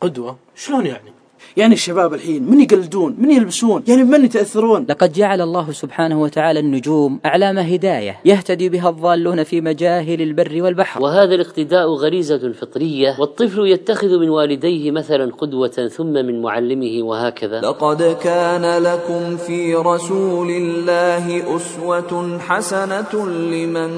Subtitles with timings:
[0.00, 1.12] قدوة؟ شلون يعني؟
[1.56, 6.60] يعني الشباب الحين من يقلدون؟ من يلبسون؟ يعني بمن يتأثرون؟ لقد جعل الله سبحانه وتعالى
[6.60, 11.02] النجوم أعلام هداية يهتدي بها الضالون في مجاهل البر والبحر.
[11.02, 17.60] وهذا الاقتداء غريزة فطرية والطفل يتخذ من والديه مثلا قدوة ثم من معلمه وهكذا.
[17.60, 23.90] لقد كان لكم في رسول الله أسوة حسنة لمن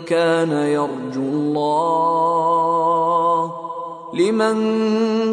[0.00, 2.48] كان يرجو الله.
[4.14, 4.56] لمن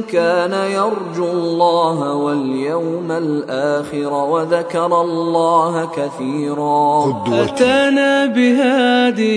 [0.01, 7.23] كان يرجو الله واليوم الآخر وذكر الله كثيرا.
[7.27, 9.35] أتانا بهادي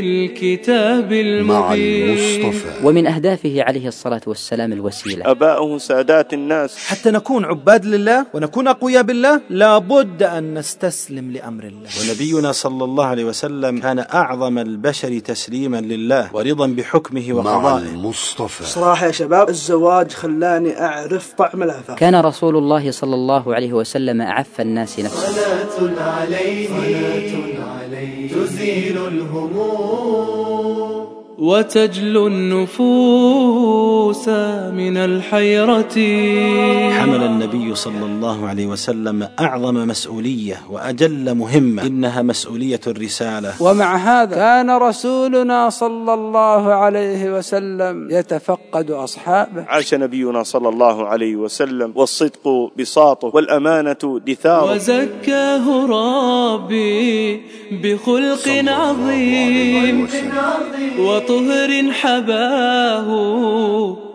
[0.00, 2.54] الكتاب المبين.
[2.84, 5.30] ومن أهدافه عليه الصلاة والسلام الوسيلة.
[5.30, 6.76] أباؤه سادات الناس.
[6.88, 11.88] حتى نكون عباد لله ونكون أقوياء بالله لابد أن نستسلم لأمر الله.
[12.00, 17.88] ونبينا صلى الله عليه وسلم كان أعظم البشر تسليما لله ورضا بحكمه وقضائه.
[17.94, 18.53] المصطفى.
[18.62, 24.20] صراحة يا شباب الزواج خلاني أعرف طعم العفاف كان رسول الله صلى الله عليه وسلم
[24.20, 25.32] أعف الناس نفسه.
[25.78, 30.93] صلاة عليه صلاة عليه تزيل الهموم.
[31.38, 34.28] وتجلو النفوس
[34.78, 35.94] من الحيرة.
[36.98, 43.62] حمل النبي صلى الله عليه وسلم أعظم مسؤولية وأجل مهمة إنها مسؤولية الرسالة.
[43.62, 49.64] ومع هذا كان رسولنا صلى الله عليه وسلم يتفقد أصحابه.
[49.68, 54.72] عاش نبينا صلى الله عليه وسلم والصدق بساطه والأمانة دثاره.
[54.72, 57.42] وزكاه ربي
[57.72, 60.08] بخلق عظيم
[60.98, 63.08] وطهر حباه.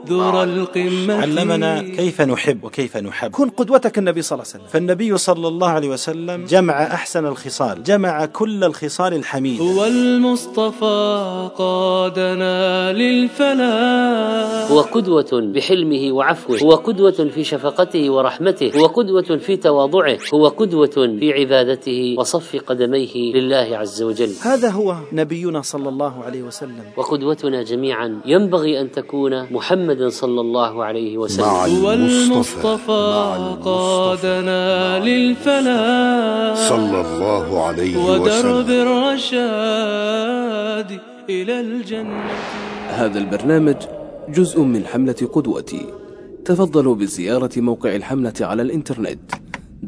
[0.10, 1.22] ذر القمة.
[1.22, 3.32] علمنا كيف نحب وكيف نحب.
[3.32, 4.72] كن قدوتك النبي صلى الله عليه وسلم.
[4.74, 12.94] فالنبي صلى الله عليه وسلم جمع أحسن الخصال جمع كل الخصال الحميدة هو المصطفى قادنا
[12.94, 14.72] للفلاح.
[14.72, 21.18] هو قدوة بحلمه وعفوه هو قدوة في شفقته ورحمته هو قدوة في تواضعه هو قدوة
[21.20, 24.32] في عبادته وصف قدميه لله عز وجل.
[24.42, 26.84] هذا هو نبينا صلى الله عليه وسلم.
[26.98, 31.46] وقدوتنا جميعا ينبغي أن تكون محمد صلى الله عليه وسلم.
[31.46, 36.70] هو المصطفى قادنا للفلاح.
[36.70, 41.00] صلى الله عليه ودرب وسلم الرشاد
[41.30, 42.24] إلى الجنة.
[42.90, 43.76] هذا البرنامج
[44.30, 45.86] جزء من حملة قدوتي.
[46.46, 49.32] تفضلوا بزيارة موقع الحملة على الإنترنت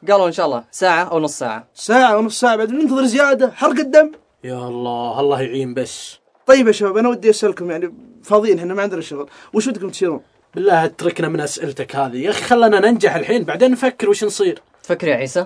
[0.10, 1.68] قالوا إن شاء الله ساعة أو نص ساعة.
[1.74, 3.52] ساعة ونص ساعة بعد ننتظر زيادة.
[3.52, 4.12] حرق الدم.
[4.44, 6.20] يا الله الله يعين بس.
[6.46, 9.30] طيب يا شباب أنا ودي أسألكم يعني فاضيين إحنا ما عندنا شغل.
[9.54, 10.22] وش ودكم تصيرون
[10.56, 12.18] بالله اتركنا من أسئلتك هذه.
[12.18, 14.62] يا أخي خلنا ننجح الحين بعدين نفكر وش نصير.
[14.84, 15.46] تفكر يا عيسى.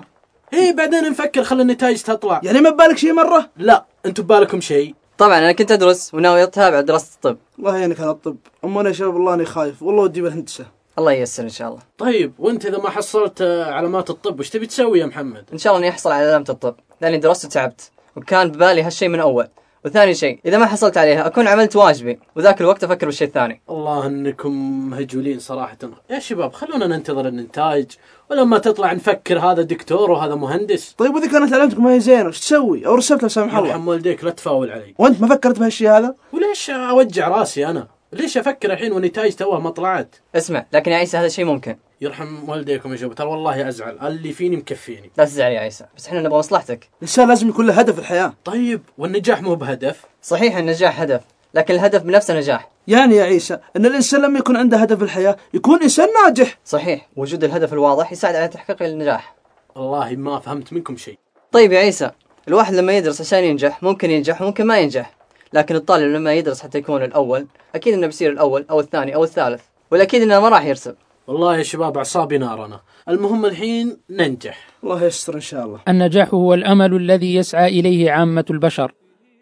[0.53, 2.41] إيه بعدين نفكر خلي النتائج تطلع.
[2.43, 6.81] يعني ما ببالك شيء مرة؟ لا أنتم ببالكم شيء طبعا أنا كنت أدرس وناوي اتابع
[6.81, 7.37] دراسة الطب.
[7.59, 8.37] الله يعينك على الطب.
[8.65, 9.83] اما أنا يا شباب والله اني خايف.
[9.83, 10.65] والله ودي بالهندسة
[10.99, 11.79] الله ييسر إن شاء الله.
[11.97, 15.73] طيب وأنت إذا ما حصلت آه، علامات الطب وش تبي تسوي يا محمد؟ إن شاء
[15.73, 16.75] الله إني أحصل على علامة الطب.
[17.01, 19.47] لأني درست وتعبت وكان ببالي هالشيء من أول.
[19.85, 23.61] وثاني شيء إذا ما حصلت عليها أكون عملت واجبي وذاك الوقت أفكر بالشيء الثاني.
[23.69, 24.51] الله إنكم
[24.89, 25.77] مهجولين صراحة.
[26.09, 27.91] يا شباب خلونا ننتظر النتائج.
[28.31, 30.91] ولما تطلع نفكر هذا دكتور وهذا مهندس.
[30.97, 33.69] طيب وإذا كانت علامتك ما هي زينة وش تسوي؟ أو رسبت لا سمح الله.
[33.69, 34.95] يرحم والديك لا تفاول علي.
[34.97, 37.87] وأنت ما فكرت بهالشيء هذا؟ وليش أوجع رأسي أنا.
[38.13, 41.77] ليش أفكر الحين والنتائج توها ما طلعت؟ اسمع لكن يا عيسى هذا الشيء ممكن.
[42.01, 43.15] يرحم والديكم يا شباب.
[43.15, 44.07] ترى والله أزعل.
[44.07, 45.11] اللي فيني مكفيني.
[45.17, 46.89] لا تزعل يا عيسى بس إحنا نبغى مصلحتك.
[46.97, 48.33] الانسان لازم يكون له هدف في الحياة.
[48.45, 51.21] طيب والنجاح مو بهدف؟ صحيح النجاح هدف
[51.53, 52.69] لكن الهدف بنفسه نجاح.
[52.87, 56.59] يعني يا عيسى إن الإنسان لما يكون عنده هدف في الحياة يكون إنسان ناجح.
[56.65, 59.35] صحيح وجود الهدف الواضح يساعد على تحقيق النجاح.
[59.75, 61.19] والله ما فهمت منكم شيء.
[61.51, 62.11] طيب يا عيسى
[62.47, 65.16] الواحد لما يدرس عشان ينجح ممكن ينجح وممكن ما ينجح.
[65.53, 69.61] لكن الطالب لما يدرس حتى يكون الأول أكيد إنه بيصير الأول أو الثاني أو الثالث
[69.91, 70.95] والأكيد إنه ما راح يرسب
[71.27, 72.79] والله يا شباب أعصابي نارنا.
[73.09, 74.67] المهم الحين ننجح.
[74.83, 75.79] الله يستر إن شاء الله.
[75.87, 78.93] النجاح هو الأمل الذي يسعى إليه عامة البشر.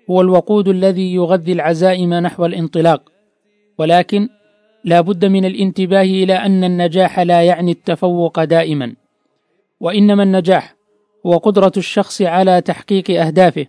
[0.09, 3.11] هو الوقود الذي يغذي العزائم نحو الانطلاق.
[3.77, 4.29] ولكن
[4.83, 8.95] لا بد من الانتباه إلى أن النجاح لا يعني التفوق دائما.
[9.79, 10.75] وإنما النجاح
[11.25, 13.65] هو قدرة الشخص على تحقيق أهدافه.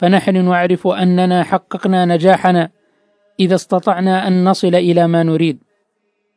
[0.00, 2.70] فنحن نعرف أننا حققنا نجاحنا
[3.40, 5.58] إذا استطعنا أن نصل إلى ما نريد.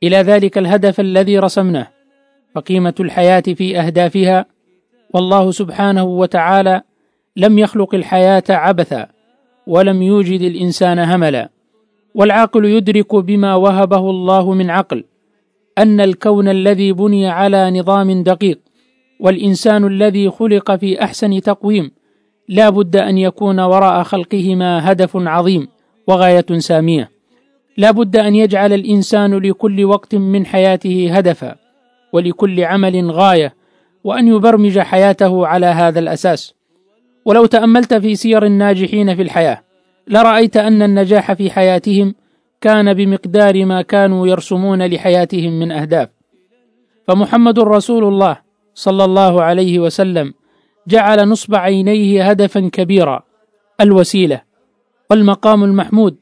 [0.04, 1.88] إلى ذلك الهدف الذي رسمناه
[2.56, 4.46] فقيمة الحياة في أهدافها.
[5.14, 6.82] والله سبحانه وتعالى
[7.36, 9.08] لم يخلق الحياة عبثا
[9.68, 11.50] ولم يوجد الإنسان هملا.
[12.16, 15.04] والعاقل يدرك بما وهبه الله من عقل
[15.78, 18.60] أن الكون الذي بني على نظام دقيق
[19.20, 21.92] والإنسان الذي خلق في أحسن تقويم.
[22.50, 25.68] لا بد أن يكون وراء خلقهما هدف عظيم
[26.08, 27.10] وغاية سامية.
[27.78, 31.56] لا بد أن يجعل الإنسان لكل وقت من حياته هدفا
[32.14, 33.54] ولكل عمل غاية
[34.04, 36.54] وأن يبرمج حياته على هذا الأساس.
[37.26, 39.62] ولو تأملت في سير الناجحين في الحياة
[40.08, 42.16] لرأيت أن النجاح في حياتهم
[42.62, 46.10] كان بمقدار ما كانوا يرسمون لحياتهم من أهداف.
[47.08, 48.38] فمحمد رسول الله
[48.74, 50.34] صلى الله عليه وسلم
[50.88, 53.24] جعل نصب عينيه هدفا كبيرا
[53.82, 54.42] الوسيلة
[55.10, 56.16] والمقام المحمود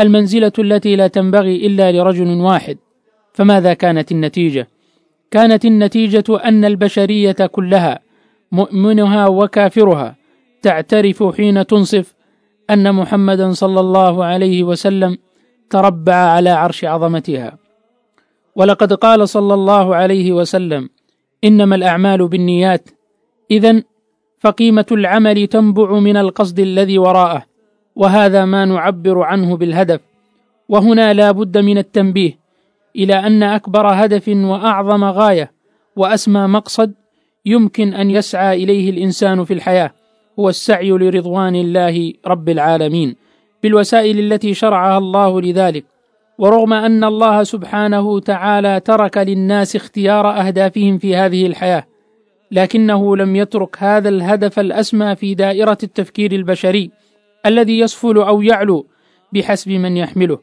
[0.00, 2.78] المنزلة التي لا تنبغي إلا لرجل واحد.
[3.32, 4.68] فماذا كانت النتيجة؟
[5.30, 8.00] كانت النتيجة أن البشرية كلها
[8.52, 10.16] مؤمنها وكافرها
[10.62, 12.14] تعترف حين تنصف
[12.70, 15.18] أن محمدا صلى الله عليه وسلم
[15.70, 17.58] تربع على عرش عظمتها.
[18.56, 20.88] ولقد قال صلى الله عليه وسلم
[21.44, 22.88] إنما الأعمال بالنيات.
[23.50, 23.82] اذا
[24.44, 27.44] فقيمة العمل تنبع من القصد الذي وراءه
[27.96, 30.00] وهذا ما نعبر عنه بالهدف.
[30.68, 32.38] وهنا لا بد من التنبيه
[32.96, 35.52] إلى أن أكبر هدف وأعظم غاية
[35.96, 36.92] وأسمى مقصد
[37.46, 39.90] يمكن أن يسعى إليه الإنسان في الحياة
[40.38, 43.16] هو السعي لرضوان الله رب العالمين
[43.62, 45.84] بالوسائل التي شرعها الله لذلك.
[46.38, 51.84] ورغم أن الله سبحانه تعالى ترك للناس اختيار أهدافهم في هذه الحياة
[52.54, 56.90] لكنه لم يترك هذا الهدف الأسمى في دائرة التفكير البشري
[57.46, 58.86] الذي يسفل أو يعلو
[59.32, 60.38] بحسب من يحمله.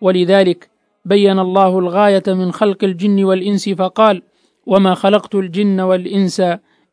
[0.00, 0.68] ولذلك
[1.04, 4.22] بين الله الغاية من خلق الجن والإنس فقال
[4.66, 6.42] وما خلقت الجن والإنس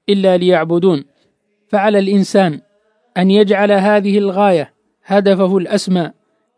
[0.10, 1.04] إلا ليعبدون
[1.68, 2.60] فعلى الإنسان
[3.18, 4.74] أن يجعل هذه الغاية
[5.06, 6.12] هدفه الأسمى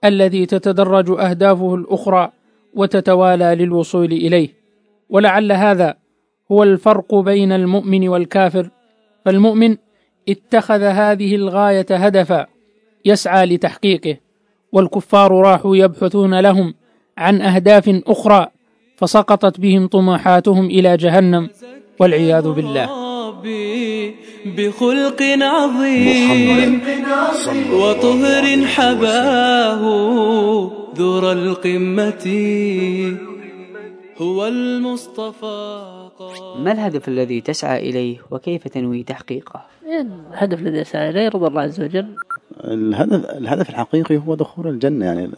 [0.05, 2.31] الذي تتدرج أهدافه الأخرى
[2.73, 4.49] وتتوالى للوصول إليه.
[5.09, 5.97] ولعل هذا
[6.51, 8.69] هو الفرق بين المؤمن والكافر
[9.25, 9.77] فالمؤمن
[10.29, 12.45] اتخذ هذه الغاية هدفا
[13.05, 14.17] يسعى لتحقيقه
[14.71, 16.73] والكفار راحوا يبحثون لهم
[17.17, 18.47] عن أهداف أخرى
[18.97, 21.49] فسقطت بهم طموحاتهم إلى جهنم
[21.99, 23.07] والعياذ بالله.
[24.45, 26.81] بخلق عظيم
[27.71, 29.81] وطهر حباه
[30.97, 32.25] ذر القمة.
[34.21, 35.81] هو المصطفى
[36.59, 39.61] ما الهدف الذي تسعى إليه وكيف تنوي تحقيقه؟
[40.31, 42.15] الهدف الذي أسعى إليه رضا الله عز وجل.
[42.63, 45.29] الهدف الهدف الحقيقي هو دخول الجنة يعني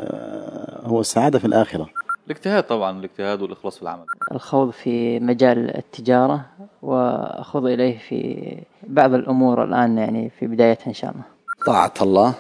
[0.84, 1.90] هو السعادة في الآخرة.
[2.28, 4.06] الاجتهاد طبعا الاجتهاد والإخلاص في العمل.
[4.32, 6.46] الخوض في مجال التجارة
[6.82, 8.54] وأخوض إليه في
[8.88, 11.24] بعض الأمور الآن يعني في بدايتها إن شاء الله.
[11.66, 12.34] طاعة الله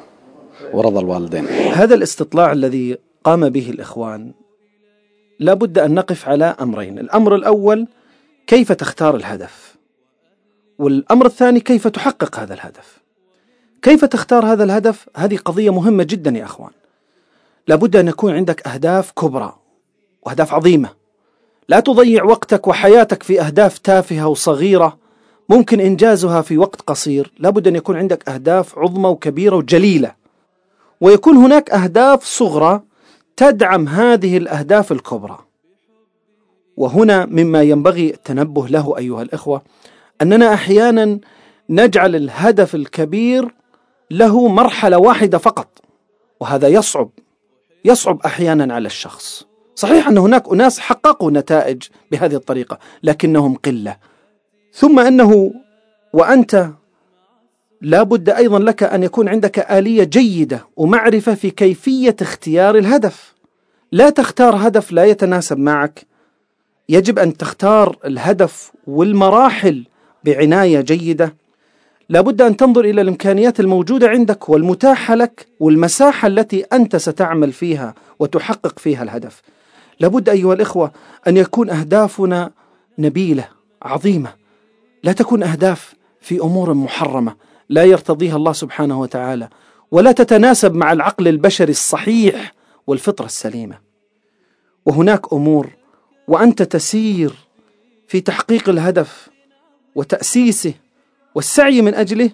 [0.73, 1.45] ورضا الوالدين.
[1.73, 4.31] هذا الاستطلاع الذي قام به الإخوان
[5.39, 6.99] لا بد أن نقف على أمرين.
[6.99, 7.87] الأمر الأول
[8.47, 9.75] كيف تختار الهدف؟
[10.79, 12.97] والأمر الثاني كيف تحقق هذا الهدف؟
[13.81, 16.71] كيف تختار هذا الهدف؟ هذه قضية مهمة جدا يا أخوان.
[17.67, 19.55] لابد أن يكون عندك أهداف كبرى
[20.23, 20.89] وأهداف عظيمة.
[21.69, 24.97] لا تضيع وقتك وحياتك في أهداف تافهة وصغيرة.
[25.49, 27.31] ممكن إنجازها في وقت قصير.
[27.39, 30.11] لابد أن يكون عندك أهداف عظمى وكبيرة وجليلة.
[31.01, 32.81] ويكون هناك أهداف صغرى
[33.39, 35.39] تدعم هذه الأهداف الكبرى.
[36.77, 39.61] وهنا مما ينبغي التنبه له أيها الإخوة
[40.21, 41.19] أننا أحيانا
[41.69, 43.55] نجعل الهدف الكبير
[44.11, 45.67] له مرحلة واحدة فقط
[46.39, 47.09] وهذا يصعب
[47.85, 49.45] يصعب أحيانا على الشخص.
[49.75, 53.97] صحيح أن هناك أناس حققوا نتائج بهذه الطريقة لكنهم قلة.
[54.73, 55.53] ثم أنه
[56.13, 56.69] وأنت
[57.81, 63.33] لا بد أيضا لك أن يكون عندك آلية جيدة ومعرفة في كيفية اختيار الهدف.
[63.91, 66.05] لا تختار هدف لا يتناسب معك.
[66.89, 69.85] يجب أن تختار الهدف والمراحل
[70.23, 71.35] بعناية جيدة.
[72.09, 78.79] لابد أن تنظر إلى الإمكانيات الموجودة عندك والمتاحة لك والمساحة التي أنت ستعمل فيها وتحقق
[78.79, 79.41] فيها الهدف.
[79.99, 80.91] لابد أيها الإخوة
[81.27, 82.51] أن يكون أهدافنا
[82.97, 83.47] نبيلة
[83.81, 84.33] عظيمة.
[85.03, 87.48] لا تكون أهداف في أمور محرمة.
[87.69, 89.49] لا يرتضيها الله سبحانه وتعالى.
[89.91, 92.53] ولا تتناسب مع العقل البشري الصحيح
[92.87, 93.79] والفطرة السليمة.
[94.85, 95.69] وهناك أمور
[96.27, 97.33] وأنت تسير
[98.07, 99.29] في تحقيق الهدف
[99.95, 100.73] وتأسيسه
[101.35, 102.29] والسعي من أجله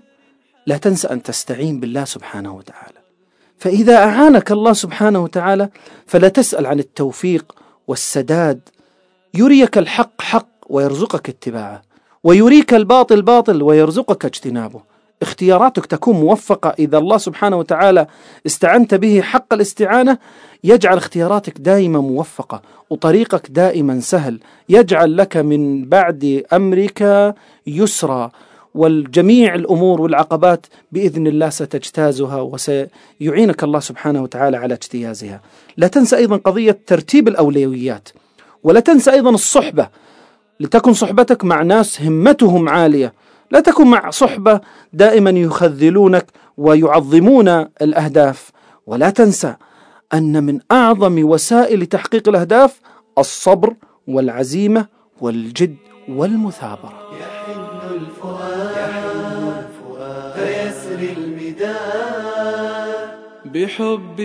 [0.68, 3.00] لا تنسى أن تستعين بالله سبحانه وتعالى.
[3.58, 5.70] فإذا أعانك الله سبحانه وتعالى
[6.08, 7.56] فلا تسأل عن التوفيق
[7.88, 8.70] والسداد.
[9.34, 11.82] يريك الحق حق ويرزقك اتباعه
[12.24, 14.95] ويريك الباطل باطل ويرزقك اجتنابه.
[15.22, 18.07] اختياراتك تكون موفقة إذا الله سبحانه وتعالى
[18.45, 20.17] استعنت به حق الاستعانة
[20.63, 24.39] يجعل اختياراتك دائما موفقة وطريقك دائما سهل.
[24.69, 27.34] يجعل لك من بعد أمرك
[27.67, 28.31] يسرا
[28.75, 35.41] والجميع الأمور والعقبات بإذن الله ستجتازها وسيعينك الله سبحانه وتعالى على اجتيازها.
[35.77, 38.10] لا تنسى أيضا قضية ترتيب الأولويات
[38.63, 39.88] ولا تنسى أيضا الصحبة.
[40.60, 43.13] لتكن صحبتك مع ناس همتهم عالية
[43.52, 44.62] لا تكن مع صحبة
[44.94, 46.25] دائما يخذلونك
[46.58, 47.48] ويعظمون
[47.82, 48.52] الأهداف.
[48.88, 49.56] ولا تنسى
[50.14, 52.82] أن من أعظم وسائل تحقيق الأهداف
[53.18, 53.74] الصبر
[54.08, 54.86] والعزيمة
[55.22, 55.75] والجد
[56.10, 56.94] والمثابرة.
[57.22, 57.60] يحن
[57.94, 59.66] الفؤاد
[60.36, 62.96] فيسري المداد
[63.46, 64.20] بحب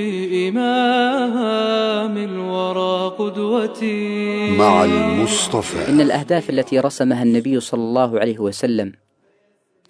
[0.48, 4.50] إمام الورى قدوتي.
[4.56, 5.88] مع المصطفى.
[5.88, 8.92] إن الأهداف التي رسمها النبي صلى الله عليه وسلم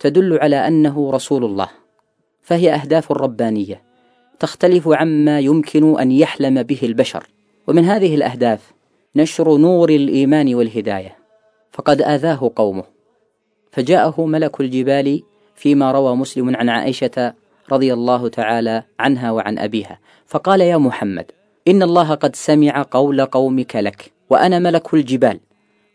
[0.00, 1.68] تدل على أنه رسول الله
[2.42, 3.82] فهي أهداف ربانية
[4.38, 7.26] تختلف عما يمكن أن يحلم به البشر.
[7.66, 8.72] ومن هذه الأهداف
[9.16, 11.16] نشر نور الإيمان والهداية
[11.72, 12.84] فقد آذاه قومه.
[13.72, 15.22] فجاءه ملك الجبال
[15.54, 17.34] فيما روى مسلم عن عائشة
[17.72, 21.24] رضي الله تعالى عنها وعن أبيها فقال يا محمد
[21.68, 25.40] إن الله قد سمع قول قومك لك وأنا ملك الجبال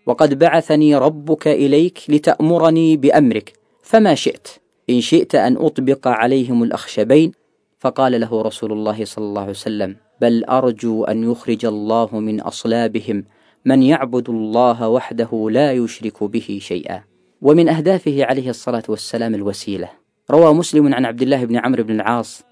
[0.05, 3.53] وقد بعثني ربك إليك لتأمرني بأمرك
[3.85, 4.47] فما شئت.
[4.89, 7.31] إن شئت أن أطبق عليهم الأخشبين.
[7.79, 13.23] فقال له رسول الله صلى الله عليه وسلم بل أرجو أن يخرج الله من أصلابهم
[13.65, 17.03] من يعبد الله وحده لا يشرك به شيئا.
[17.41, 19.89] ومن أهدافه عليه الصلاة والسلام الوسيلة.
[20.31, 22.43] روى مسلم عن عبد الله بن عمرو بن العاص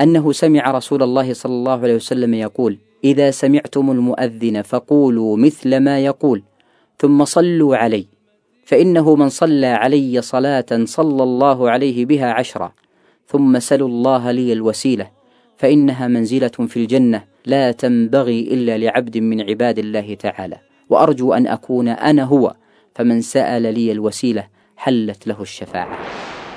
[0.00, 5.98] أنه سمع رسول الله صلى الله عليه وسلم يقول إذا سمعتم المؤذن فقولوا مثل ما
[5.98, 6.42] يقول
[6.98, 8.06] ثم صلوا علي.
[8.64, 12.72] فإنه من صلى علي صلاة صلى الله عليه بها عشرا
[13.26, 15.10] ثم سلوا الله لي الوسيلة
[15.56, 20.58] فإنها منزلة في الجنة لا تنبغي إلا لعبد من عباد الله تعالى
[20.90, 22.54] وأرجو أن أكون أنا هو
[22.94, 25.98] فمن سأل لي الوسيلة حلت له الشفاعة.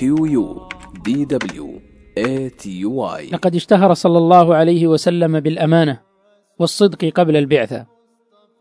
[1.03, 1.79] d w
[2.17, 3.33] a t y.
[3.33, 5.99] لقد اشتهر صلى الله عليه وسلم بالأمانة
[6.59, 7.85] والصدق قبل البعثة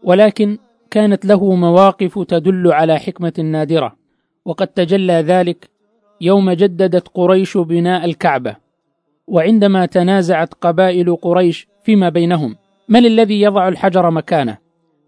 [0.04, 0.58] ولكن
[0.90, 3.96] كانت له مواقف تدل على حكمة نادرة
[4.44, 5.70] وقد تجلى ذلك
[6.20, 8.56] يوم جددت قريش بناء الكعبة
[9.26, 12.56] وعندما تنازعت قبائل قريش فيما بينهم
[12.88, 14.58] من الذي يضع الحجر مكانه؟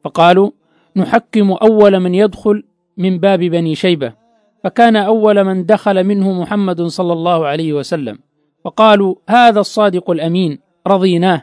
[0.04, 0.50] فقالوا
[0.96, 2.64] نحكم أول من يدخل
[2.96, 4.25] من باب بني شيبة.
[4.66, 8.18] فكان أول من دخل منه محمد صلى الله عليه وسلم.
[8.64, 11.42] وقالوا هذا الصادق الأمين رضيناه.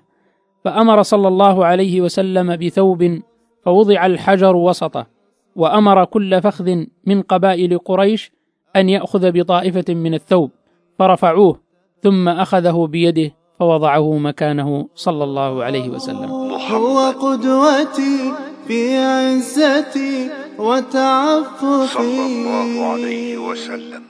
[0.65, 3.19] فأمر صلى الله عليه وسلم بثوب
[3.65, 5.07] فوضع الحجر وسطه
[5.55, 8.31] وأمر كل فخذ من قبائل قريش
[8.75, 10.51] أن يأخذ بطائفة من الثوب
[10.99, 11.59] فرفعوه
[12.01, 16.29] ثم أخذه بيده فوضعه مكانه صلى الله عليه وسلم.
[16.71, 18.52] هو قدوتي.
[18.67, 21.93] في عزتي وتعففي.
[21.93, 24.03] صلى الله عليه وسلم.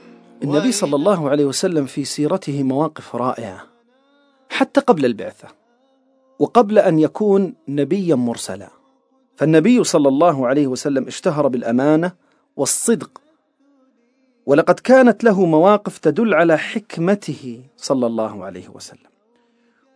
[0.43, 3.63] النبي صلى الله عليه وسلم في سيرته مواقف رائعة
[4.49, 5.47] حتى قبل البعثة
[6.39, 8.69] وقبل أن يكون نبيا مرسلا.
[9.35, 12.11] فالنبي صلى الله عليه وسلم اشتهر بالأمانة
[12.57, 13.21] والصدق
[14.45, 19.09] ولقد كانت له مواقف تدل على حكمته صلى الله عليه وسلم.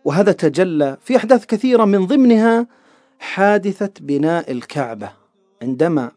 [0.04, 2.66] وهذا تجلى في أحداث كثيرة من ضمنها
[3.18, 5.12] حادثة بناء الكعبة
[5.62, 6.10] عندما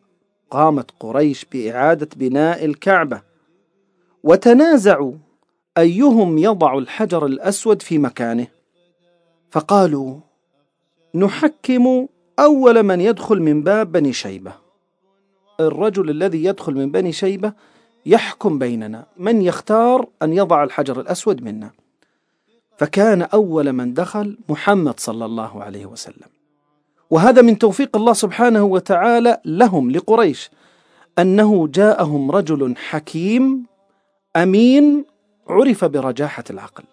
[0.51, 3.21] قامت قريش بإعادة بناء الكعبة.
[4.23, 5.13] وتنازعوا
[5.77, 8.47] أيهم يضع الحجر الأسود في مكانه.
[9.51, 10.19] فقالوا
[11.15, 12.07] نحكم
[12.39, 14.53] أول من يدخل من باب بني شيبة.
[15.59, 17.53] الرجل الذي يدخل من بني شيبة
[18.05, 21.71] يحكم بيننا من يختار أن يضع الحجر الأسود منا.
[22.77, 26.40] فكان أول من دخل محمد صلى الله عليه وسلم.
[27.11, 30.49] وهذا من توفيق الله سبحانه وتعالى لهم لقريش
[31.19, 33.65] أنه جاءهم رجل حكيم
[34.35, 35.05] أمين
[35.47, 36.83] عرف برجاحة العقل.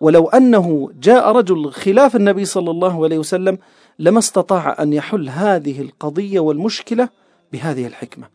[0.00, 3.58] ولو أنه جاء رجل خلاف النبي صلى الله عليه وسلم
[3.98, 7.08] لما استطاع أن يحل هذه القضية والمشكلة
[7.52, 8.26] بهذه الحكمة.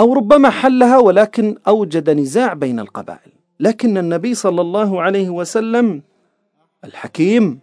[0.00, 3.32] أو ربما حلها ولكن أوجد نزاع بين القبائل.
[3.60, 6.02] لكن النبي صلى الله عليه وسلم
[6.84, 7.58] الحكيم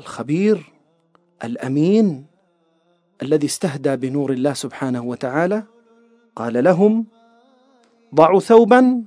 [0.00, 0.77] الخبير
[1.44, 2.26] الأمين
[3.22, 5.62] الذي استهدى بنور الله سبحانه وتعالى
[6.36, 7.06] قال لهم
[8.14, 9.04] ضعوا ثوبا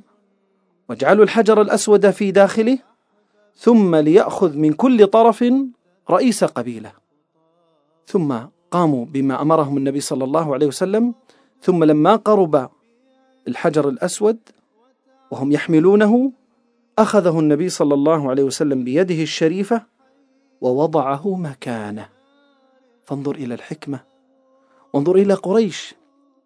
[0.89, 2.77] واجعلوا الحجر الأسود في داخله
[3.55, 5.45] ثم ليأخذ من كل طرف
[6.09, 6.91] رئيس قبيلة.
[8.07, 8.37] ثم
[8.71, 11.13] قاموا بما أمرهم النبي صلى الله عليه وسلم
[11.61, 12.69] ثم لما قرب
[13.47, 14.37] الحجر الأسود
[15.31, 16.31] وهم يحملونه
[16.99, 19.83] أخذه النبي صلى الله عليه وسلم بيده الشريفة
[20.61, 22.20] ووضعه مكانه.
[23.11, 23.99] فانظر إلى الحكمة.
[24.93, 25.95] وانظر إلى قريش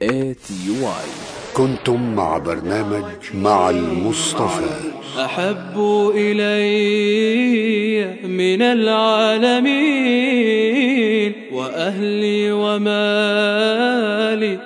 [0.00, 0.46] a t
[0.80, 1.06] y
[1.54, 3.04] كنتم مع برنامج
[3.34, 4.70] مع المصطفى.
[5.18, 5.78] أحب
[6.14, 6.68] إلي
[8.28, 9.72] من العالمين
[11.52, 13.78] وأهلي ومالي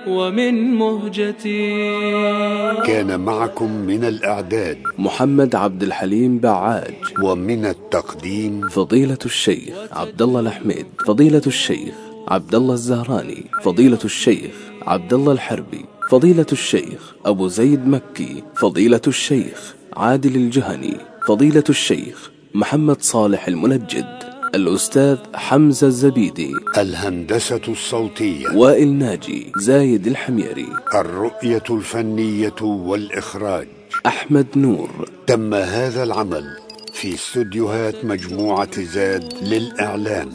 [0.09, 1.83] ومن مهجتي.
[2.87, 4.79] كان معكم من الإعداد.
[4.99, 8.69] محمد عبد الحليم بعاج ومن التقديم.
[8.69, 12.12] فضيلة الشيخ عبد الله الحميد فضيلة الشيخ.
[12.29, 19.75] عبد الله الزهراني فضيلة الشيخ عبد الله الحربي فضيلة الشيخ أبو زيد مكي فضيلة الشيخ
[19.97, 26.53] عادل الجهني فضيلة الشيخ محمد صالح المنجد الأستاذ حمزة الزبيدي.
[26.79, 28.49] الهندسة الصوتية.
[28.57, 30.69] وائل ناجي زايد الحميري.
[30.95, 33.69] الرؤية الفنية والإخراج.
[34.07, 35.09] أحمد نور.
[35.27, 36.45] تم هذا العمل
[37.03, 40.29] في استوديوهات مجموعة زاد للإعلام.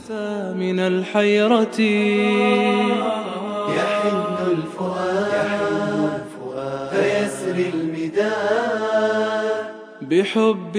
[0.60, 1.80] من الحيرة
[3.78, 4.18] يحن
[4.52, 6.22] الفؤاد
[6.92, 9.48] فيسري المداد.
[10.02, 10.78] بحب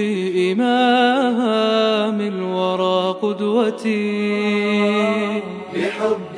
[0.51, 4.21] إمام الورى قدوتي.
[5.75, 6.35] بحب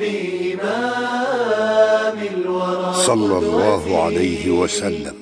[0.54, 5.21] إمام الورى صلى الله عليه وسلم.